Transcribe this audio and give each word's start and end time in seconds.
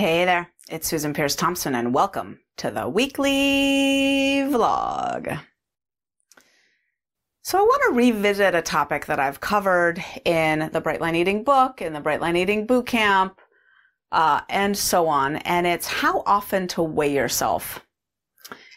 Hey 0.00 0.24
there, 0.24 0.50
it's 0.70 0.88
Susan 0.88 1.12
Peirce 1.12 1.36
Thompson, 1.36 1.74
and 1.74 1.92
welcome 1.92 2.40
to 2.56 2.70
the 2.70 2.88
weekly 2.88 4.40
vlog. 4.46 5.38
So, 7.42 7.58
I 7.58 7.60
want 7.60 7.82
to 7.84 7.96
revisit 7.98 8.54
a 8.54 8.62
topic 8.62 9.04
that 9.04 9.20
I've 9.20 9.42
covered 9.42 10.02
in 10.24 10.70
the 10.72 10.80
Bright 10.80 11.02
Line 11.02 11.16
Eating 11.16 11.44
book, 11.44 11.82
in 11.82 11.92
the 11.92 12.00
Bright 12.00 12.22
Line 12.22 12.36
Eating 12.36 12.64
boot 12.64 12.86
camp, 12.86 13.40
uh, 14.10 14.40
and 14.48 14.74
so 14.74 15.06
on, 15.06 15.36
and 15.36 15.66
it's 15.66 15.86
how 15.86 16.22
often 16.24 16.66
to 16.68 16.82
weigh 16.82 17.14
yourself. 17.14 17.84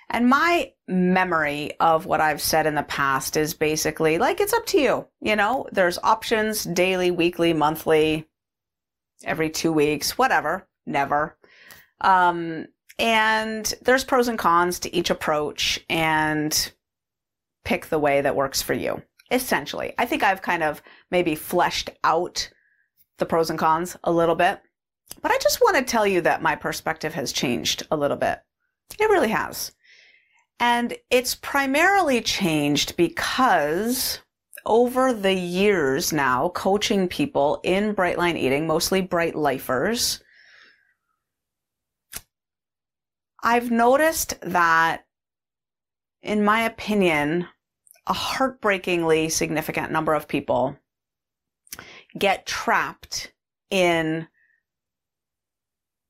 And 0.10 0.28
my 0.28 0.74
memory 0.90 1.72
of 1.80 2.06
what 2.06 2.20
I've 2.20 2.42
said 2.42 2.68
in 2.68 2.76
the 2.76 2.84
past 2.84 3.38
is 3.38 3.54
basically 3.54 4.18
like 4.18 4.42
it's 4.42 4.52
up 4.52 4.66
to 4.66 4.78
you. 4.78 5.08
You 5.22 5.38
know, 5.38 5.68
there's 5.72 6.00
options 6.00 6.66
daily, 6.66 7.12
weekly, 7.12 7.54
monthly, 7.54 8.28
every 9.24 9.50
two 9.50 9.72
weeks, 9.72 10.18
whatever 10.18 10.68
never. 10.86 11.38
Um, 12.02 12.68
and 13.00 13.74
there's 13.82 14.04
pros 14.04 14.28
and 14.28 14.38
cons 14.38 14.80
to 14.80 14.96
each 14.96 15.10
approach 15.10 15.80
and 15.90 16.72
pick 17.64 17.88
the 17.88 18.00
way 18.00 18.22
that 18.22 18.36
works 18.36 18.62
for 18.62 18.74
you. 18.74 19.02
Essentially, 19.32 19.94
I 19.98 20.06
think 20.06 20.22
I've 20.22 20.42
kind 20.42 20.64
of 20.64 20.82
maybe 21.10 21.36
fleshed 21.36 21.90
out 22.04 22.50
the 23.18 23.26
pros 23.26 23.50
and 23.50 23.58
cons 23.58 23.98
a 24.04 24.12
little 24.12 24.36
bit, 24.36 24.62
but 25.22 25.32
I 25.32 25.38
just 25.40 25.62
want 25.62 25.78
to 25.78 25.84
tell 25.84 26.06
you 26.06 26.22
that 26.22 26.42
my 26.42 26.56
perspective 26.56 27.14
has 27.14 27.32
changed 27.32 27.88
a 27.90 27.98
little 27.98 28.18
bit. 28.18 28.40
It 29.00 29.10
really 29.10 29.30
has. 29.30 29.72
And 30.60 30.96
it's 31.10 31.36
primarily 31.36 32.22
changed 32.22 32.96
because 32.96 34.20
over 34.66 35.14
the 35.14 35.34
years 35.34 36.14
now, 36.14 36.50
coaching 36.50 37.08
people 37.08 37.60
in 37.64 37.94
Bright 37.94 38.18
Line 38.18 38.38
Eating, 38.38 38.68
mostly 38.68 39.02
bright 39.02 39.36
lifers, 39.36 40.22
I've 43.44 43.70
noticed 43.70 44.40
that, 44.42 45.06
in 46.22 46.46
my 46.46 46.62
opinion, 46.62 47.48
a 48.08 48.14
heartbreakingly 48.14 49.30
significant 49.30 49.92
number 49.92 50.14
of 50.14 50.30
people 50.30 50.78
get 52.18 52.46
trapped 52.46 53.34
in 53.70 54.28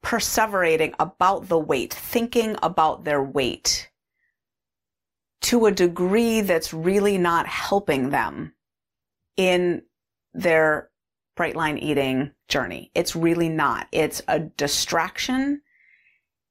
perseverating 0.04 0.94
about 1.00 1.48
the 1.48 1.58
weight, 1.58 1.94
thinking 1.94 2.56
about 2.62 3.04
their 3.04 3.24
weight 3.24 3.90
to 5.42 5.66
a 5.66 5.72
degree 5.72 6.42
that's 6.42 6.74
really 6.74 7.18
not 7.18 7.48
helping 7.48 8.10
them 8.10 8.54
in 9.38 9.82
their 10.34 10.90
bright 11.36 11.56
line 11.56 11.78
eating 11.78 12.32
journey. 12.48 12.92
It's 12.94 13.16
really 13.16 13.50
not. 13.50 13.88
It's 13.92 14.22
a 14.28 14.40
distraction 14.40 15.62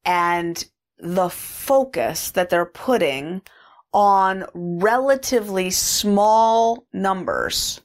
and 0.05 0.65
the 1.03 1.29
focus 1.29 2.31
that 2.31 2.49
they're 2.49 2.65
putting 2.65 3.43
on 3.93 4.47
relatively 4.55 5.69
small 5.71 6.87
numbers, 6.93 7.81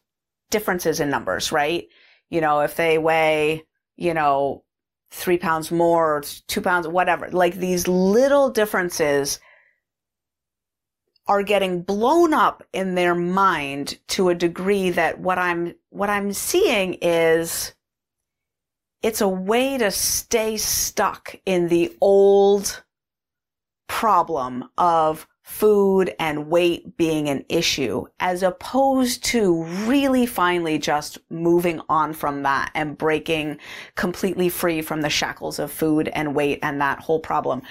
differences 0.52 1.00
in 1.00 1.10
numbers, 1.10 1.52
right? 1.52 1.88
You 2.30 2.42
know, 2.42 2.62
if 2.62 2.76
they 2.76 2.98
weigh, 2.98 3.66
you 3.98 4.14
know, 4.14 4.64
three 5.10 5.38
pounds 5.38 5.72
more, 5.72 6.24
two 6.48 6.62
pounds, 6.62 6.88
whatever, 6.88 7.30
like 7.32 7.56
these 7.56 7.88
little 7.88 8.50
differences 8.50 9.40
are 11.28 11.44
getting 11.44 11.82
blown 11.82 12.34
up 12.34 12.64
in 12.72 12.96
their 12.96 13.16
mind 13.16 13.98
to 14.08 14.30
a 14.30 14.36
degree 14.36 14.92
that 14.92 15.20
what 15.20 15.38
I'm, 15.38 15.74
what 15.90 16.10
I'm 16.10 16.32
seeing 16.32 16.94
is 17.02 17.74
it's 19.02 19.22
a 19.22 19.28
way 19.28 19.78
to 19.78 19.92
stay 19.92 20.56
stuck 20.58 21.36
in 21.46 21.68
the 21.68 21.96
old 22.00 22.84
problem 23.88 24.66
of 24.78 25.28
food 25.48 26.14
and 26.20 26.50
weight 26.50 26.98
being 26.98 27.30
an 27.30 27.46
issue 27.48 28.06
as 28.20 28.44
opposed 28.44 29.24
to 29.24 29.64
really 29.86 30.26
finally 30.26 30.78
just 30.78 31.18
moving 31.30 31.80
on 31.88 32.12
from 32.12 32.44
that 32.44 32.70
and 32.76 32.98
breaking 32.98 33.58
completely 33.96 34.50
free 34.50 34.82
from 34.82 35.02
the 35.02 35.10
shackles 35.10 35.58
of 35.58 35.72
food 35.72 36.10
and 36.10 36.36
weight 36.36 36.60
and 36.62 36.82
that 36.82 37.00
whole 37.00 37.22
problem. 37.22 37.62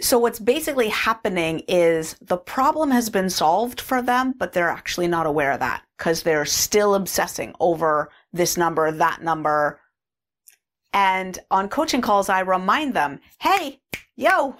So 0.00 0.18
what's 0.18 0.38
basically 0.38 0.90
happening 0.90 1.62
is 1.68 2.16
the 2.20 2.36
problem 2.36 2.90
has 2.90 3.08
been 3.08 3.30
solved 3.30 3.80
for 3.80 4.02
them, 4.02 4.34
but 4.36 4.52
they're 4.52 4.68
actually 4.68 5.08
not 5.08 5.26
aware 5.26 5.52
of 5.52 5.60
that 5.60 5.82
because 5.96 6.22
they're 6.22 6.44
still 6.44 6.94
obsessing 6.94 7.54
over 7.60 8.10
this 8.34 8.58
number, 8.58 8.92
that 8.92 9.22
number. 9.22 9.80
And 10.92 11.38
on 11.50 11.70
coaching 11.70 12.02
calls, 12.02 12.28
I 12.28 12.40
remind 12.40 12.92
them, 12.92 13.20
Hey, 13.40 13.80
yo, 14.16 14.54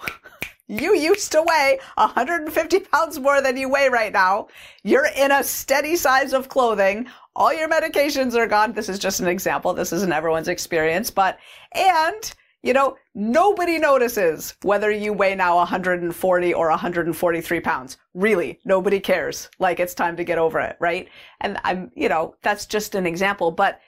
you 0.69 0.95
used 0.95 1.31
to 1.31 1.41
weigh 1.41 1.79
150 1.95 2.79
pounds 2.81 3.19
more 3.19 3.41
than 3.41 3.57
you 3.57 3.67
weigh 3.67 3.89
right 3.89 4.13
now. 4.13 4.47
You're 4.83 5.09
in 5.17 5.31
a 5.31 5.43
steady 5.43 5.95
size 5.95 6.31
of 6.31 6.47
clothing. 6.47 7.07
All 7.35 7.51
your 7.51 7.67
medications 7.67 8.35
are 8.35 8.45
gone. 8.45 8.73
This 8.73 8.87
is 8.87 8.99
just 8.99 9.19
an 9.19 9.27
example. 9.27 9.73
This 9.73 9.91
isn't 9.91 10.13
everyone's 10.13 10.47
experience, 10.47 11.09
but, 11.09 11.39
and, 11.73 12.33
you 12.61 12.73
know, 12.73 12.97
nobody 13.15 13.79
notices 13.79 14.53
whether 14.61 14.91
you 14.91 15.11
weigh 15.11 15.33
now 15.33 15.55
140 15.57 16.53
or 16.53 16.69
143 16.69 17.59
pounds. 17.61 17.97
Really, 18.13 18.59
nobody 18.63 18.99
cares. 18.99 19.49
Like 19.57 19.79
it's 19.79 19.95
time 19.95 20.15
to 20.17 20.23
get 20.23 20.37
over 20.37 20.59
it, 20.59 20.77
right? 20.79 21.09
And 21.41 21.57
I'm, 21.63 21.91
you 21.95 22.09
know, 22.09 22.35
that's 22.43 22.67
just 22.67 22.93
an 22.93 23.07
example, 23.07 23.49
but 23.49 23.79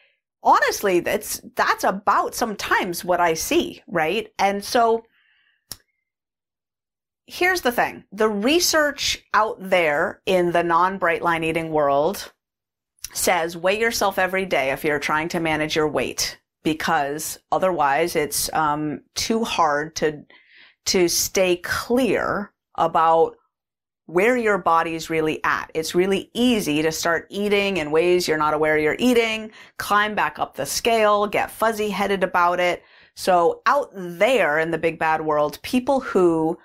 honestly, 0.41 0.99
that's, 0.99 1.41
that's 1.55 1.83
about 1.83 2.33
sometimes 2.33 3.05
what 3.05 3.19
I 3.19 3.35
see, 3.35 3.83
right? 3.85 4.33
And 4.39 4.63
so, 4.63 5.03
here's 7.31 7.61
the 7.61 7.71
thing 7.71 8.03
the 8.11 8.27
research 8.27 9.23
out 9.33 9.57
there 9.59 10.21
in 10.25 10.51
the 10.51 10.63
non 10.63 10.97
bright 10.97 11.21
line 11.21 11.45
eating 11.45 11.71
world 11.71 12.33
says 13.13 13.55
weigh 13.55 13.79
yourself 13.79 14.19
every 14.19 14.45
day 14.45 14.71
if 14.71 14.83
you're 14.83 14.99
trying 14.99 15.29
to 15.29 15.39
manage 15.39 15.73
your 15.73 15.87
weight 15.87 16.37
because 16.63 17.39
otherwise 17.49 18.17
it's 18.17 18.51
um, 18.53 19.01
too 19.15 19.45
hard 19.45 19.95
to 19.95 20.23
to 20.85 21.07
stay 21.07 21.55
clear 21.57 22.51
about 22.75 23.37
where 24.07 24.35
your 24.35 24.57
body's 24.57 25.09
really 25.09 25.41
at. 25.45 25.71
It's 25.73 25.95
really 25.95 26.29
easy 26.33 26.81
to 26.81 26.91
start 26.91 27.27
eating 27.29 27.77
in 27.77 27.91
ways 27.91 28.27
you're 28.27 28.37
not 28.37 28.53
aware 28.53 28.77
you're 28.77 28.97
eating, 28.99 29.51
climb 29.77 30.15
back 30.15 30.37
up 30.37 30.55
the 30.55 30.65
scale, 30.65 31.27
get 31.27 31.49
fuzzy 31.49 31.89
headed 31.89 32.23
about 32.23 32.59
it. 32.59 32.83
So 33.15 33.61
out 33.67 33.89
there 33.95 34.59
in 34.59 34.71
the 34.71 34.77
big 34.77 34.99
bad 34.99 35.21
world, 35.21 35.59
people 35.61 36.01
who 36.01 36.57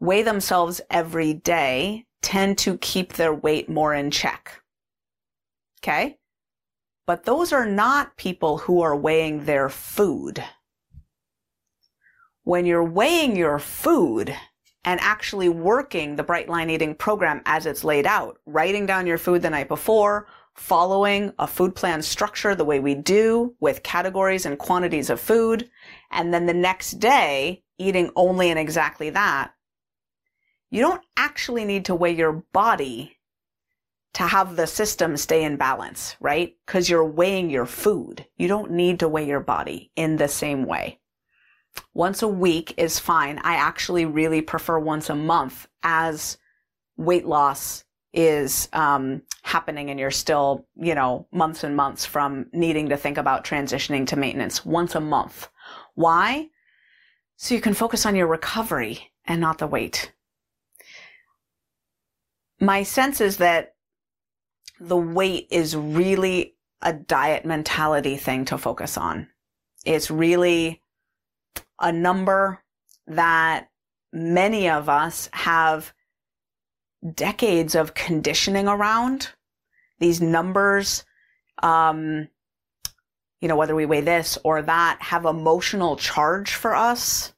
weigh 0.00 0.22
themselves 0.22 0.80
every 0.90 1.34
day 1.34 2.06
tend 2.22 2.58
to 2.58 2.78
keep 2.78 3.12
their 3.12 3.34
weight 3.34 3.68
more 3.68 3.94
in 3.94 4.10
check. 4.10 4.62
Okay? 5.82 6.18
But 7.06 7.24
those 7.24 7.52
are 7.52 7.66
not 7.66 8.16
people 8.16 8.58
who 8.58 8.82
are 8.82 8.96
weighing 8.96 9.44
their 9.44 9.68
food. 9.68 10.42
When 12.44 12.66
you're 12.66 12.84
weighing 12.84 13.36
your 13.36 13.58
food 13.58 14.34
and 14.84 14.98
actually 15.00 15.48
working 15.48 16.16
the 16.16 16.22
Bright 16.22 16.48
Line 16.48 16.70
Eating 16.70 16.94
program 16.94 17.42
as 17.44 17.66
it's 17.66 17.84
laid 17.84 18.06
out, 18.06 18.38
writing 18.46 18.86
down 18.86 19.06
your 19.06 19.18
food 19.18 19.42
the 19.42 19.50
night 19.50 19.68
before, 19.68 20.26
following 20.54 21.32
a 21.38 21.46
food 21.46 21.74
plan 21.74 22.02
structure 22.02 22.54
the 22.54 22.64
way 22.64 22.80
we 22.80 22.94
do 22.94 23.54
with 23.60 23.82
categories 23.82 24.46
and 24.46 24.58
quantities 24.58 25.10
of 25.10 25.20
food, 25.20 25.68
and 26.10 26.32
then 26.32 26.46
the 26.46 26.54
next 26.54 26.92
day 26.92 27.62
eating 27.78 28.10
only 28.16 28.50
and 28.50 28.58
exactly 28.58 29.10
that, 29.10 29.52
you 30.70 30.80
don't 30.80 31.02
actually 31.16 31.64
need 31.64 31.84
to 31.86 31.94
weigh 31.94 32.14
your 32.14 32.44
body 32.52 33.18
to 34.14 34.22
have 34.24 34.56
the 34.56 34.66
system 34.66 35.16
stay 35.16 35.44
in 35.44 35.56
balance, 35.56 36.16
right? 36.20 36.56
Because 36.66 36.88
you're 36.88 37.04
weighing 37.04 37.50
your 37.50 37.66
food. 37.66 38.26
You 38.36 38.48
don't 38.48 38.72
need 38.72 39.00
to 39.00 39.08
weigh 39.08 39.26
your 39.26 39.40
body 39.40 39.90
in 39.94 40.16
the 40.16 40.28
same 40.28 40.64
way. 40.64 40.98
Once 41.94 42.22
a 42.22 42.28
week 42.28 42.74
is 42.76 42.98
fine. 42.98 43.38
I 43.38 43.54
actually 43.54 44.04
really 44.04 44.40
prefer 44.40 44.78
once 44.78 45.10
a 45.10 45.14
month 45.14 45.68
as 45.82 46.38
weight 46.96 47.26
loss 47.26 47.84
is 48.12 48.68
um, 48.72 49.22
happening 49.42 49.90
and 49.90 50.00
you're 50.00 50.10
still, 50.10 50.66
you 50.74 50.96
know, 50.96 51.28
months 51.32 51.62
and 51.62 51.76
months 51.76 52.04
from 52.04 52.46
needing 52.52 52.88
to 52.88 52.96
think 52.96 53.18
about 53.18 53.44
transitioning 53.44 54.06
to 54.08 54.16
maintenance 54.16 54.64
once 54.64 54.96
a 54.96 55.00
month. 55.00 55.48
Why? 55.94 56.48
So 57.36 57.54
you 57.54 57.60
can 57.60 57.74
focus 57.74 58.04
on 58.04 58.16
your 58.16 58.26
recovery 58.26 59.12
and 59.24 59.40
not 59.40 59.58
the 59.58 59.68
weight 59.68 60.12
my 62.60 62.82
sense 62.82 63.20
is 63.20 63.38
that 63.38 63.74
the 64.78 64.96
weight 64.96 65.48
is 65.50 65.76
really 65.76 66.54
a 66.82 66.92
diet 66.92 67.44
mentality 67.44 68.16
thing 68.16 68.44
to 68.46 68.58
focus 68.58 68.96
on. 68.96 69.28
It's 69.84 70.10
really 70.10 70.82
a 71.80 71.92
number 71.92 72.62
that 73.06 73.68
many 74.12 74.68
of 74.68 74.88
us 74.88 75.28
have 75.32 75.92
decades 77.14 77.74
of 77.74 77.94
conditioning 77.94 78.68
around. 78.68 79.30
These 79.98 80.20
numbers, 80.20 81.04
um, 81.62 82.28
you 83.40 83.48
know, 83.48 83.56
whether 83.56 83.74
we 83.74 83.86
weigh 83.86 84.00
this 84.02 84.38
or 84.44 84.62
that, 84.62 84.98
have 85.00 85.24
emotional 85.24 85.96
charge 85.96 86.54
for 86.54 86.74
us. 86.74 87.32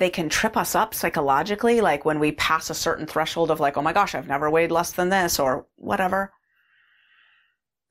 They 0.00 0.08
can 0.08 0.30
trip 0.30 0.56
us 0.56 0.74
up 0.74 0.94
psychologically, 0.94 1.82
like 1.82 2.06
when 2.06 2.18
we 2.20 2.32
pass 2.32 2.70
a 2.70 2.74
certain 2.74 3.06
threshold 3.06 3.50
of 3.50 3.60
like, 3.60 3.76
oh 3.76 3.82
my 3.82 3.92
gosh, 3.92 4.14
I've 4.14 4.26
never 4.26 4.48
weighed 4.48 4.72
less 4.72 4.92
than 4.92 5.10
this 5.10 5.38
or 5.38 5.66
whatever. 5.76 6.32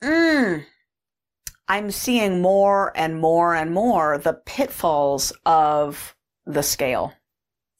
Mm. 0.04 0.66
I'm 1.68 1.92
seeing 1.92 2.42
more 2.42 2.92
and 2.96 3.22
more 3.22 3.54
and 3.54 3.72
more 3.72 4.18
the 4.18 4.34
pitfalls 4.34 5.32
of 5.46 6.16
the 6.48 6.64
scale 6.64 7.14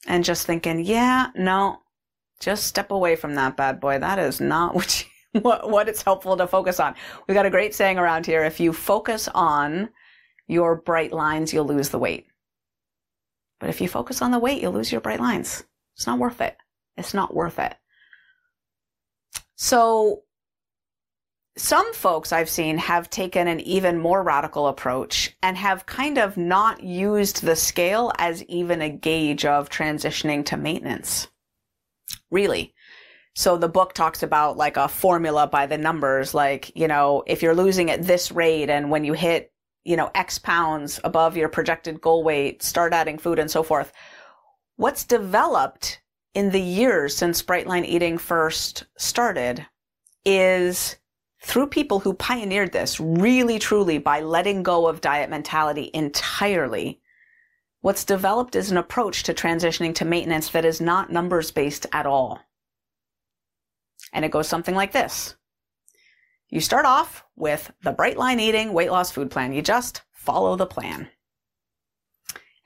and 0.06 0.22
just 0.22 0.46
thinking, 0.46 0.84
yeah, 0.84 1.30
no, 1.34 1.80
just 2.38 2.68
step 2.68 2.92
away 2.92 3.16
from 3.16 3.34
that 3.34 3.56
bad 3.56 3.80
boy. 3.80 3.98
That 3.98 4.20
is 4.20 4.40
not 4.40 4.74
what 4.76 5.04
you, 5.32 5.40
what, 5.40 5.68
what 5.68 5.88
it's 5.88 6.02
helpful 6.02 6.36
to 6.36 6.46
focus 6.46 6.78
on. 6.78 6.94
We've 7.26 7.34
got 7.34 7.46
a 7.46 7.50
great 7.50 7.74
saying 7.74 7.98
around 7.98 8.26
here. 8.26 8.44
If 8.44 8.60
you 8.60 8.72
focus 8.72 9.28
on 9.34 9.90
your 10.46 10.76
bright 10.76 11.12
lines, 11.12 11.52
you'll 11.52 11.66
lose 11.66 11.88
the 11.88 11.98
weight. 11.98 12.28
But 13.60 13.68
if 13.68 13.80
you 13.80 13.86
focus 13.86 14.22
on 14.22 14.32
the 14.32 14.38
weight, 14.38 14.60
you'll 14.60 14.72
lose 14.72 14.90
your 14.90 15.00
bright 15.00 15.20
lines. 15.20 15.62
It's 15.94 16.06
not 16.06 16.18
worth 16.18 16.40
it. 16.40 16.56
It's 16.96 17.14
not 17.14 17.34
worth 17.34 17.58
it. 17.58 17.76
So 19.54 20.22
some 21.56 21.92
folks 21.92 22.32
I've 22.32 22.48
seen 22.48 22.78
have 22.78 23.10
taken 23.10 23.46
an 23.46 23.60
even 23.60 23.98
more 23.98 24.22
radical 24.22 24.66
approach 24.66 25.36
and 25.42 25.56
have 25.58 25.84
kind 25.84 26.16
of 26.16 26.38
not 26.38 26.82
used 26.82 27.42
the 27.42 27.54
scale 27.54 28.12
as 28.16 28.42
even 28.44 28.80
a 28.80 28.88
gauge 28.88 29.44
of 29.44 29.68
transitioning 29.68 30.44
to 30.46 30.56
maintenance. 30.56 31.28
Really. 32.30 32.74
So 33.34 33.58
the 33.58 33.68
book 33.68 33.92
talks 33.92 34.22
about 34.22 34.56
like 34.56 34.76
a 34.76 34.88
formula 34.88 35.46
by 35.46 35.66
the 35.66 35.78
numbers, 35.78 36.32
like, 36.32 36.74
you 36.74 36.88
know, 36.88 37.22
if 37.26 37.42
you're 37.42 37.54
losing 37.54 37.90
at 37.90 38.02
this 38.02 38.32
rate 38.32 38.70
and 38.70 38.90
when 38.90 39.04
you 39.04 39.12
hit, 39.12 39.49
you 39.84 39.96
know, 39.96 40.10
X 40.14 40.38
pounds 40.38 41.00
above 41.04 41.36
your 41.36 41.48
projected 41.48 42.00
goal 42.00 42.22
weight, 42.22 42.62
start 42.62 42.92
adding 42.92 43.18
food 43.18 43.38
and 43.38 43.50
so 43.50 43.62
forth. 43.62 43.92
What's 44.76 45.04
developed 45.04 46.00
in 46.34 46.50
the 46.50 46.60
years 46.60 47.16
since 47.16 47.42
Brightline 47.42 47.86
Eating 47.86 48.18
first 48.18 48.84
started 48.96 49.66
is 50.24 50.96
through 51.42 51.66
people 51.68 52.00
who 52.00 52.12
pioneered 52.14 52.72
this 52.72 53.00
really 53.00 53.58
truly 53.58 53.98
by 53.98 54.20
letting 54.20 54.62
go 54.62 54.86
of 54.86 55.00
diet 55.00 55.30
mentality 55.30 55.90
entirely, 55.94 57.00
what's 57.80 58.04
developed 58.04 58.54
is 58.54 58.70
an 58.70 58.76
approach 58.76 59.22
to 59.22 59.34
transitioning 59.34 59.94
to 59.94 60.04
maintenance 60.04 60.50
that 60.50 60.64
is 60.64 60.80
not 60.80 61.10
numbers 61.10 61.50
based 61.50 61.86
at 61.92 62.06
all. 62.06 62.40
And 64.12 64.24
it 64.24 64.30
goes 64.30 64.48
something 64.48 64.74
like 64.74 64.92
this. 64.92 65.36
You 66.50 66.60
start 66.60 66.84
off 66.84 67.24
with 67.36 67.72
the 67.82 67.92
bright 67.92 68.18
line 68.18 68.40
eating 68.40 68.72
weight 68.72 68.90
loss 68.90 69.10
food 69.10 69.30
plan. 69.30 69.52
You 69.52 69.62
just 69.62 70.02
follow 70.12 70.56
the 70.56 70.66
plan. 70.66 71.08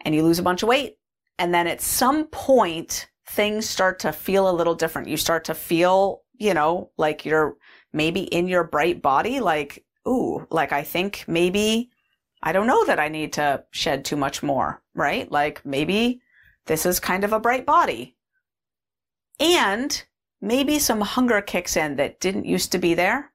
And 0.00 0.14
you 0.14 0.22
lose 0.22 0.38
a 0.38 0.42
bunch 0.42 0.62
of 0.62 0.68
weight. 0.68 0.96
And 1.38 1.52
then 1.52 1.66
at 1.66 1.80
some 1.80 2.26
point, 2.26 3.08
things 3.26 3.68
start 3.68 3.98
to 4.00 4.12
feel 4.12 4.48
a 4.48 4.52
little 4.52 4.74
different. 4.74 5.08
You 5.08 5.16
start 5.16 5.44
to 5.44 5.54
feel, 5.54 6.22
you 6.34 6.54
know, 6.54 6.90
like 6.96 7.24
you're 7.24 7.56
maybe 7.92 8.22
in 8.22 8.48
your 8.48 8.64
bright 8.64 9.02
body, 9.02 9.40
like, 9.40 9.84
ooh, 10.08 10.46
like 10.50 10.72
I 10.72 10.82
think 10.82 11.24
maybe 11.26 11.90
I 12.42 12.52
don't 12.52 12.66
know 12.66 12.84
that 12.86 13.00
I 13.00 13.08
need 13.08 13.34
to 13.34 13.64
shed 13.70 14.04
too 14.04 14.16
much 14.16 14.42
more, 14.42 14.82
right? 14.94 15.30
Like 15.30 15.64
maybe 15.64 16.20
this 16.66 16.86
is 16.86 17.00
kind 17.00 17.24
of 17.24 17.32
a 17.32 17.40
bright 17.40 17.66
body. 17.66 18.16
And 19.40 20.02
maybe 20.40 20.78
some 20.78 21.00
hunger 21.00 21.40
kicks 21.40 21.76
in 21.76 21.96
that 21.96 22.20
didn't 22.20 22.46
used 22.46 22.72
to 22.72 22.78
be 22.78 22.94
there. 22.94 23.32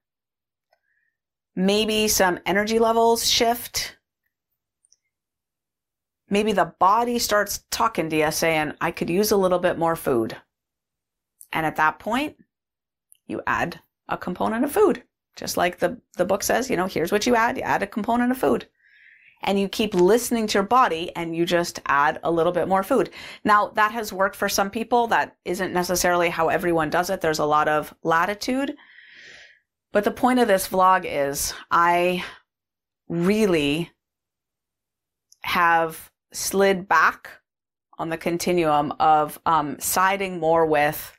Maybe 1.60 2.08
some 2.08 2.40
energy 2.46 2.80
levels 2.80 3.30
shift. 3.30 3.98
Maybe 6.30 6.54
the 6.54 6.74
body 6.80 7.20
starts 7.20 7.66
talking 7.70 8.10
to 8.10 8.16
you 8.16 8.32
saying, 8.32 8.76
I 8.80 8.92
could 8.92 9.10
use 9.10 9.34
a 9.34 9.38
little 9.38 9.60
bit 9.60 9.78
more 9.78 9.98
food. 9.98 10.38
And 11.52 11.66
at 11.66 11.76
that 11.76 12.00
point, 12.00 12.38
you 13.28 13.42
add 13.46 13.82
a 14.08 14.18
component 14.18 14.64
of 14.64 14.72
food. 14.72 15.04
Just 15.36 15.58
like 15.58 15.80
the, 15.80 16.00
the 16.16 16.24
book 16.24 16.44
says, 16.44 16.70
you 16.70 16.78
know, 16.78 16.86
here's 16.86 17.12
what 17.12 17.28
you 17.28 17.36
add. 17.36 17.58
You 17.58 17.64
add 17.64 17.84
a 17.84 17.88
component 17.88 18.32
of 18.32 18.38
food. 18.38 18.66
And 19.44 19.60
you 19.60 19.68
keep 19.68 19.94
listening 19.94 20.48
to 20.48 20.60
your 20.60 20.64
body 20.64 21.14
and 21.18 21.36
you 21.36 21.46
just 21.46 21.82
add 21.88 22.22
a 22.24 22.32
little 22.32 22.54
bit 22.54 22.70
more 22.70 22.84
food. 22.84 23.10
Now, 23.44 23.68
that 23.76 23.92
has 23.92 24.14
worked 24.14 24.38
for 24.38 24.48
some 24.48 24.70
people. 24.70 25.08
That 25.08 25.36
isn't 25.44 25.74
necessarily 25.74 26.30
how 26.30 26.48
everyone 26.48 26.90
does 26.90 27.10
it. 27.10 27.20
There's 27.20 27.40
a 27.40 27.46
lot 27.46 27.68
of 27.68 27.94
latitude. 28.02 28.78
But 29.92 30.04
the 30.04 30.12
point 30.12 30.40
of 30.40 30.48
this 30.48 30.68
vlog 30.68 31.06
is 31.06 31.54
I 31.72 32.24
really 33.08 33.92
have 35.42 36.12
slid 36.32 36.88
back 36.88 37.30
on 37.98 38.10
the 38.10 38.18
continuum 38.18 38.94
of 39.00 39.40
um, 39.46 39.80
siding 39.80 40.40
more 40.40 40.66
with 40.66 41.18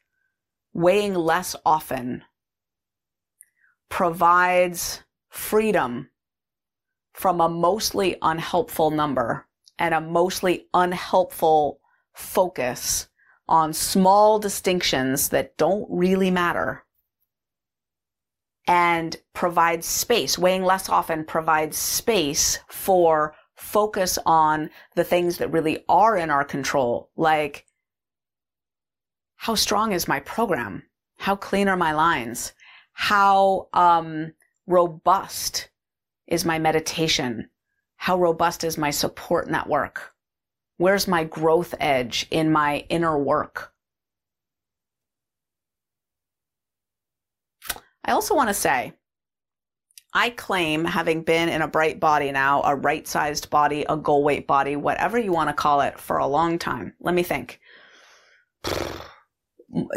weighing 0.73 1.15
less 1.15 1.57
often 1.67 2.23
provides 3.89 5.03
freedom 5.29 6.09
from 7.13 7.41
a 7.41 7.49
mostly 7.49 8.17
unhelpful 8.23 8.91
number 8.91 9.47
and 9.79 9.93
a 9.93 10.01
mostly 10.01 10.67
unhelpful 10.73 11.81
focus 12.15 13.09
on 13.49 13.73
small 13.73 14.39
distinctions 14.39 15.31
that 15.31 15.57
don't 15.57 15.87
really 15.91 16.31
matter 16.31 16.85
and 18.71 19.17
provides 19.35 19.87
space. 19.87 20.39
Weighing 20.39 20.65
less 20.65 20.89
often 20.89 21.25
provides 21.25 21.77
space 21.77 22.59
for 22.69 23.35
focus 23.55 24.19
on 24.25 24.71
the 24.95 25.05
things 25.05 25.37
that 25.37 25.53
really 25.53 25.85
are 25.89 26.17
in 26.17 26.31
our 26.31 26.45
control, 26.45 27.11
like 27.17 27.67
how 29.37 29.55
strong 29.55 29.93
is 29.93 30.09
my 30.09 30.21
program? 30.21 30.85
How 31.19 31.37
clean 31.37 31.69
are 31.69 31.77
my 31.77 31.93
lines? 31.93 32.55
how 33.01 33.67
um, 33.73 34.31
robust 34.67 35.71
is 36.27 36.45
my 36.45 36.59
meditation? 36.59 37.49
How 37.97 38.19
robust 38.19 38.63
is 38.63 38.77
my 38.77 38.91
support 38.91 39.51
network? 39.51 40.13
Where's 40.77 41.09
my 41.09 41.25
growth 41.25 41.75
edge 41.81 42.27
in 42.31 42.53
my 42.53 42.85
inner 42.91 43.19
work? 43.19 43.73
I 48.05 48.13
also 48.13 48.35
want 48.35 48.49
to 48.49 48.55
say, 48.55 48.95
I 50.13 50.31
claim 50.31 50.85
having 50.85 51.23
been 51.23 51.49
in 51.49 51.63
a 51.63 51.69
bright 51.69 52.01
body 52.01 52.33
now, 52.33 52.63
a 52.63 52.75
right 52.75 53.07
sized 53.07 53.49
body, 53.51 53.85
a 53.89 53.97
goal 53.97 54.25
weight 54.25 54.47
body, 54.47 54.75
whatever 54.77 55.19
you 55.19 55.33
want 55.33 55.51
to 55.51 55.55
call 55.55 55.83
it, 55.83 56.01
for 56.01 56.19
a 56.19 56.27
long 56.27 56.59
time. 56.59 56.95
Let 57.01 57.15
me 57.15 57.23
think 57.23 57.61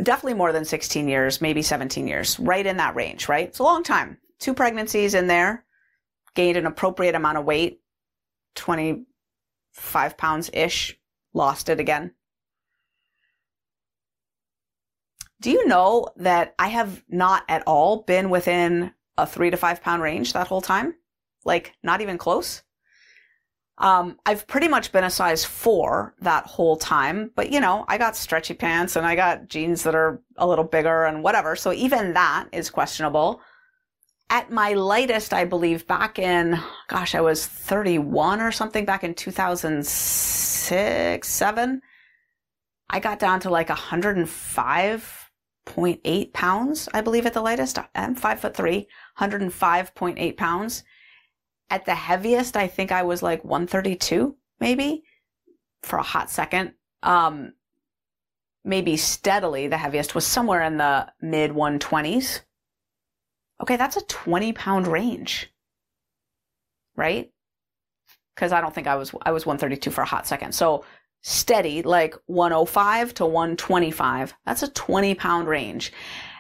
definitely 0.03 0.35
more 0.35 0.51
than 0.51 0.65
16 0.65 1.07
years, 1.07 1.41
maybe 1.41 1.61
17 1.61 2.07
years, 2.07 2.39
right 2.39 2.65
in 2.65 2.77
that 2.77 2.95
range, 2.95 3.27
right? 3.27 3.47
It's 3.47 3.59
a 3.59 3.63
long 3.63 3.83
time. 3.83 4.17
Two 4.39 4.53
pregnancies 4.53 5.15
in 5.15 5.27
there, 5.27 5.65
gained 6.35 6.57
an 6.57 6.67
appropriate 6.67 7.15
amount 7.15 7.37
of 7.37 7.45
weight, 7.45 7.81
25 8.55 10.17
pounds 10.17 10.49
ish, 10.53 10.97
lost 11.33 11.69
it 11.69 11.79
again. 11.79 12.11
Do 15.43 15.51
you 15.51 15.67
know 15.67 16.07
that 16.15 16.55
I 16.57 16.69
have 16.69 17.03
not 17.09 17.43
at 17.49 17.63
all 17.67 18.03
been 18.03 18.29
within 18.29 18.93
a 19.17 19.27
three 19.27 19.49
to 19.49 19.57
five 19.57 19.83
pound 19.83 20.01
range 20.01 20.31
that 20.31 20.47
whole 20.47 20.61
time? 20.61 20.95
Like, 21.43 21.75
not 21.83 21.99
even 21.99 22.17
close? 22.17 22.63
Um, 23.77 24.17
I've 24.25 24.47
pretty 24.47 24.69
much 24.69 24.93
been 24.93 25.03
a 25.03 25.09
size 25.09 25.43
four 25.43 26.15
that 26.21 26.45
whole 26.45 26.77
time, 26.77 27.31
but 27.35 27.51
you 27.51 27.59
know, 27.59 27.83
I 27.89 27.97
got 27.97 28.15
stretchy 28.15 28.53
pants 28.53 28.95
and 28.95 29.05
I 29.05 29.15
got 29.15 29.49
jeans 29.49 29.83
that 29.83 29.95
are 29.95 30.21
a 30.37 30.47
little 30.47 30.63
bigger 30.63 31.03
and 31.03 31.23
whatever. 31.23 31.57
So 31.57 31.73
even 31.73 32.13
that 32.13 32.47
is 32.53 32.69
questionable. 32.69 33.41
At 34.29 34.49
my 34.49 34.71
lightest, 34.71 35.33
I 35.33 35.43
believe 35.43 35.85
back 35.87 36.19
in, 36.19 36.57
gosh, 36.87 37.15
I 37.15 37.21
was 37.21 37.45
31 37.45 38.39
or 38.39 38.53
something 38.53 38.85
back 38.85 39.03
in 39.03 39.13
2006, 39.13 41.27
seven. 41.27 41.81
I 42.89 43.01
got 43.01 43.19
down 43.19 43.41
to 43.41 43.49
like 43.49 43.69
105.8 45.65 46.33
pounds, 46.33 46.89
I 46.93 47.01
believe 47.01 47.25
at 47.25 47.33
the 47.33 47.41
lightest. 47.41 47.79
I'm 47.95 48.15
five 48.15 48.39
foot 48.39 48.55
three, 48.55 48.87
105.8 49.19 50.37
pounds. 50.37 50.83
At 51.69 51.85
the 51.85 51.95
heaviest, 51.95 52.55
I 52.55 52.67
think 52.67 52.91
I 52.91 53.03
was 53.03 53.23
like 53.23 53.43
132, 53.43 54.35
maybe 54.59 55.03
for 55.81 55.97
a 55.97 56.03
hot 56.03 56.29
second. 56.29 56.73
Um, 57.01 57.53
maybe 58.63 58.97
steadily, 58.97 59.67
the 59.67 59.77
heaviest 59.77 60.15
was 60.15 60.25
somewhere 60.25 60.61
in 60.61 60.77
the 60.77 61.11
mid 61.21 61.51
120s. 61.51 62.41
Okay, 63.61 63.77
that's 63.77 63.97
a 63.97 64.01
20 64.01 64.53
pound 64.53 64.87
range, 64.87 65.51
right? 66.95 67.31
Because 68.35 68.51
I 68.51 68.61
don't 68.61 68.73
think 68.73 68.87
I 68.87 68.95
was 68.95 69.13
I 69.21 69.31
was 69.31 69.45
132 69.45 69.89
for 69.89 70.01
a 70.01 70.05
hot 70.05 70.27
second. 70.27 70.53
So 70.53 70.83
steady, 71.23 71.81
like 71.81 72.15
105 72.27 73.13
to 73.15 73.25
125. 73.25 74.33
That's 74.45 74.61
a 74.61 74.67
20 74.67 75.15
pound 75.15 75.47
range. 75.47 75.91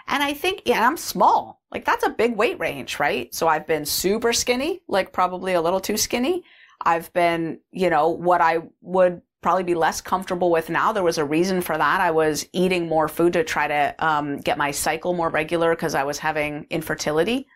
And 0.07 0.21
I 0.21 0.33
think, 0.33 0.61
yeah, 0.65 0.85
I'm 0.85 0.97
small. 0.97 1.61
Like 1.71 1.85
that's 1.85 2.05
a 2.05 2.09
big 2.09 2.35
weight 2.35 2.59
range, 2.59 2.99
right? 2.99 3.33
So 3.33 3.47
I've 3.47 3.65
been 3.65 3.85
super 3.85 4.33
skinny, 4.33 4.81
like 4.87 5.13
probably 5.13 5.53
a 5.53 5.61
little 5.61 5.79
too 5.79 5.97
skinny. 5.97 6.43
I've 6.81 7.11
been, 7.13 7.59
you 7.71 7.89
know, 7.89 8.09
what 8.09 8.41
I 8.41 8.59
would 8.81 9.21
probably 9.41 9.63
be 9.63 9.73
less 9.73 10.01
comfortable 10.01 10.51
with 10.51 10.69
now. 10.69 10.91
There 10.91 11.01
was 11.01 11.17
a 11.17 11.25
reason 11.25 11.61
for 11.61 11.77
that. 11.77 12.01
I 12.01 12.11
was 12.11 12.45
eating 12.51 12.87
more 12.87 13.07
food 13.07 13.33
to 13.33 13.43
try 13.43 13.67
to 13.67 13.95
um, 13.99 14.37
get 14.39 14.57
my 14.57 14.71
cycle 14.71 15.13
more 15.13 15.29
regular 15.29 15.73
because 15.75 15.95
I 15.95 16.03
was 16.03 16.19
having 16.19 16.67
infertility. 16.69 17.47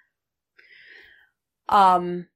Um, 1.68 2.28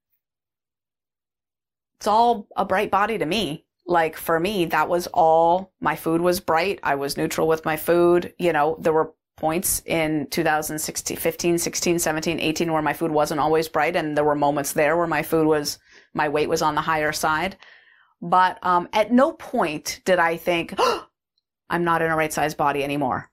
it's 1.98 2.08
all 2.08 2.48
a 2.58 2.66
bright 2.66 2.92
body 2.92 3.18
to 3.18 3.26
me. 3.26 3.66
Like 3.86 4.16
for 4.16 4.40
me, 4.40 4.66
that 4.66 4.90
was 4.90 5.08
all 5.08 5.74
my 5.80 5.96
food 5.96 6.22
was 6.22 6.40
bright. 6.40 6.80
I 6.84 6.96
was 6.96 7.18
neutral 7.18 7.48
with 7.48 7.66
my 7.66 7.78
food. 7.78 8.34
You 8.38 8.54
know, 8.54 8.78
there 8.80 8.94
were 8.94 9.14
points 9.38 9.82
in 9.86 10.28
2016, 10.30 11.18
15, 11.18 11.58
16, 11.58 12.00
17, 12.00 12.40
18 12.40 12.72
where 12.72 12.82
my 12.82 12.94
food 12.94 13.12
wasn't 13.12 13.40
always 13.40 13.68
bright. 13.68 13.96
And 13.96 14.16
there 14.16 14.24
were 14.24 14.36
moments 14.36 14.74
there 14.74 14.96
where 14.96 15.08
my 15.08 15.24
food 15.24 15.48
was, 15.48 15.80
my 16.14 16.30
weight 16.30 16.48
was 16.48 16.62
on 16.62 16.76
the 16.76 16.82
higher 16.82 17.12
side. 17.12 17.58
But 18.22 18.60
um, 18.64 18.88
at 18.94 19.12
no 19.12 19.32
point 19.32 20.02
did 20.06 20.20
I 20.20 20.38
think, 20.38 20.76
oh, 20.78 21.08
I'm 21.70 21.84
not 21.84 22.02
in 22.02 22.12
a 22.12 22.16
right 22.16 22.32
size 22.32 22.54
body 22.54 22.84
anymore. 22.84 23.32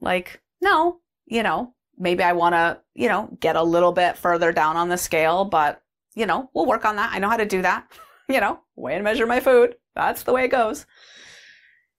Like, 0.00 0.40
no, 0.60 1.00
you 1.26 1.42
know, 1.42 1.74
maybe 1.98 2.22
I 2.22 2.34
want 2.34 2.54
to, 2.54 2.80
you 2.94 3.08
know, 3.08 3.28
get 3.40 3.56
a 3.56 3.62
little 3.62 3.92
bit 3.92 4.18
further 4.18 4.52
down 4.52 4.76
on 4.76 4.88
the 4.88 4.98
scale, 4.98 5.44
but, 5.44 5.82
you 6.14 6.26
know, 6.26 6.50
we'll 6.54 6.66
work 6.66 6.84
on 6.84 6.96
that. 6.96 7.10
I 7.12 7.18
know 7.18 7.28
how 7.28 7.38
to 7.38 7.46
do 7.46 7.62
that. 7.62 7.90
you 8.34 8.40
know, 8.40 8.60
weigh 8.76 8.94
and 8.94 9.04
measure 9.04 9.26
my 9.26 9.40
food. 9.40 9.76
That's 9.94 10.22
the 10.22 10.32
way 10.32 10.44
it 10.44 10.50
goes. 10.50 10.86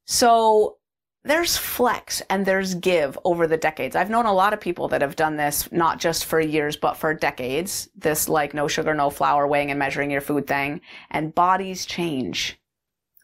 So 0.05 0.77
there's 1.23 1.55
flex 1.55 2.21
and 2.29 2.45
there's 2.45 2.73
give 2.73 3.17
over 3.23 3.45
the 3.45 3.57
decades. 3.57 3.95
I've 3.95 4.09
known 4.09 4.25
a 4.25 4.33
lot 4.33 4.53
of 4.53 4.59
people 4.59 4.87
that 4.87 5.01
have 5.01 5.15
done 5.15 5.37
this 5.37 5.71
not 5.71 5.99
just 5.99 6.25
for 6.25 6.39
years, 6.39 6.75
but 6.75 6.97
for 6.97 7.13
decades. 7.13 7.89
This 7.95 8.27
like 8.27 8.53
no 8.53 8.67
sugar, 8.67 8.93
no 8.93 9.09
flour 9.09 9.45
weighing 9.45 9.69
and 9.69 9.79
measuring 9.79 10.09
your 10.09 10.21
food 10.21 10.47
thing. 10.47 10.81
And 11.11 11.35
bodies 11.35 11.85
change 11.85 12.59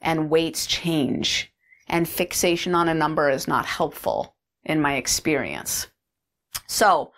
and 0.01 0.29
weights 0.29 0.67
change 0.67 1.51
and 1.87 2.07
fixation 2.07 2.75
on 2.75 2.89
a 2.89 2.93
number 2.93 3.29
is 3.29 3.47
not 3.47 3.65
helpful 3.65 4.35
in 4.63 4.81
my 4.81 4.95
experience. 4.95 5.87
So 6.67 7.13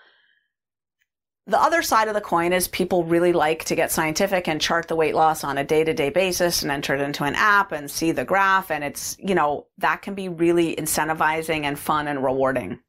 the 1.49 1.59
other 1.59 1.81
side 1.81 2.07
of 2.07 2.13
the 2.13 2.21
coin 2.21 2.53
is 2.53 2.67
people 2.67 3.03
really 3.03 3.33
like 3.33 3.63
to 3.65 3.75
get 3.75 3.91
scientific 3.91 4.47
and 4.47 4.61
chart 4.61 4.87
the 4.87 4.95
weight 4.95 5.15
loss 5.15 5.43
on 5.43 5.57
a 5.57 5.63
day 5.63 5.83
to 5.83 5.95
day 5.95 6.11
basis 6.11 6.61
and 6.61 6.71
enter 6.71 6.93
it 6.93 7.01
into 7.01 7.23
an 7.23 7.33
app 7.33 7.71
and 7.71 7.89
see 7.89 8.11
the 8.11 8.23
graph. 8.23 8.69
And 8.69 8.83
it's, 8.83 9.17
you 9.19 9.33
know, 9.33 9.65
that 9.79 10.03
can 10.03 10.13
be 10.13 10.29
really 10.29 10.75
incentivizing 10.75 11.63
and 11.63 11.77
fun 11.77 12.07
and 12.07 12.23
rewarding. 12.23 12.79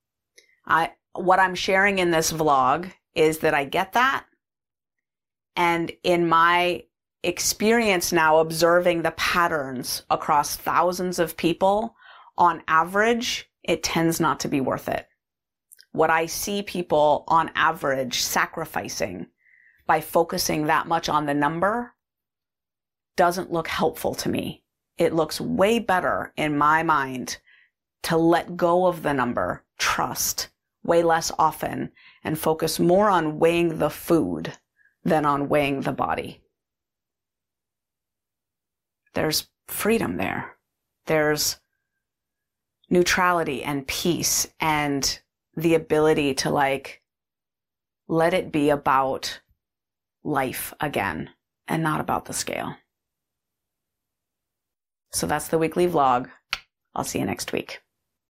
I, 0.67 0.93
what 1.14 1.40
I'm 1.40 1.55
sharing 1.55 1.99
in 1.99 2.11
this 2.11 2.33
vlog 2.33 2.93
is 3.14 3.38
that 3.38 3.55
I 3.55 3.64
get 3.64 3.95
that. 3.95 4.26
And 5.57 5.90
in 6.05 6.29
my 6.29 6.85
experience 7.23 8.12
now 8.12 8.38
observing 8.38 9.02
the 9.02 9.11
patterns 9.12 10.02
across 10.11 10.57
thousands 10.57 11.19
of 11.19 11.37
people, 11.37 11.95
on 12.37 12.62
average, 12.69 13.50
it 13.62 13.83
tends 13.83 14.21
not 14.21 14.40
to 14.40 14.49
be 14.49 14.61
worth 14.61 14.88
it 14.88 15.07
what 15.92 16.11
I 16.11 16.26
see 16.26 16.62
people 16.62 17.25
on 17.28 17.50
average 17.54 18.20
sacrificing 18.20 19.26
by 19.87 20.00
focusing 20.00 20.66
that 20.66 20.87
much 20.87 21.09
on 21.09 21.26
the 21.26 21.35
number 21.35 21.94
doesn't 23.16 23.52
look 23.52 23.68
helpful 23.68 24.14
to 24.14 24.28
me. 24.28 24.62
It 24.99 25.14
looks 25.14 25.40
way 25.40 25.78
better 25.78 26.32
in 26.37 26.56
my 26.56 26.82
mind 26.82 27.38
to 28.04 28.16
let 28.16 28.56
go 28.56 28.87
of 28.87 29.02
the 29.02 29.12
number, 29.12 29.64
trust 29.78 30.49
way 30.82 31.02
less 31.02 31.30
often 31.38 31.92
and 32.25 32.38
focus 32.38 32.78
more 32.78 33.11
on 33.11 33.38
weighing 33.38 33.78
the 33.78 33.90
food 33.90 34.52
than 35.04 35.26
on 35.26 35.49
weighing 35.49 35.82
the 35.82 35.92
body. 35.92 36.40
There's 39.14 39.49
freedom 39.66 40.16
there. 40.16 40.56
There's 41.06 41.59
neutrality 42.88 43.62
and 43.62 43.87
peace 43.87 44.47
and 44.61 45.20
the 45.61 45.75
ability 45.75 46.35
to 46.35 46.50
like 46.50 47.02
let 48.09 48.35
it 48.35 48.50
be 48.50 48.71
about 48.71 49.40
life 50.25 50.75
again 50.81 51.31
and 51.69 51.83
not 51.83 52.00
about 52.00 52.25
the 52.25 52.33
scale. 52.33 52.75
So 55.12 55.26
that's 55.26 55.49
the 55.49 55.59
weekly 55.59 55.87
vlog. 55.87 56.29
I'll 56.95 57.05
see 57.05 57.19
you 57.19 57.25
next 57.25 57.52
week. 57.52 57.81